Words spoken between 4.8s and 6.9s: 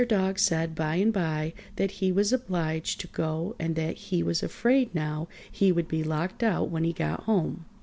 now he would be locked out when